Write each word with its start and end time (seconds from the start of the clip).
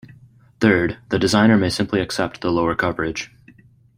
Third, 0.59 0.97
the 1.09 1.19
designer 1.19 1.57
may 1.59 1.69
simply 1.69 2.01
accept 2.01 2.41
the 2.41 2.51
lower 2.51 2.73
coverage. 2.73 3.31